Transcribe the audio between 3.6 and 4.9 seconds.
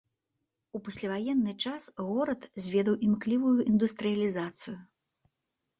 індустрыялізацыю.